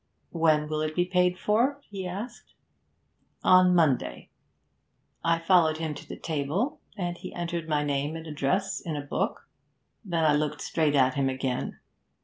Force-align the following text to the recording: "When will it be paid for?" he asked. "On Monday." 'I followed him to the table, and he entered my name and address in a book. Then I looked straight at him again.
"When 0.31 0.67
will 0.67 0.81
it 0.81 0.95
be 0.95 1.05
paid 1.05 1.37
for?" 1.37 1.79
he 1.87 2.07
asked. 2.07 2.55
"On 3.43 3.75
Monday." 3.75 4.31
'I 5.23 5.37
followed 5.37 5.77
him 5.77 5.93
to 5.93 6.09
the 6.09 6.17
table, 6.17 6.79
and 6.97 7.15
he 7.19 7.31
entered 7.35 7.69
my 7.69 7.83
name 7.83 8.15
and 8.15 8.25
address 8.25 8.79
in 8.81 8.95
a 8.95 9.05
book. 9.05 9.47
Then 10.03 10.23
I 10.23 10.33
looked 10.33 10.61
straight 10.61 10.95
at 10.95 11.13
him 11.13 11.29
again. 11.29 11.77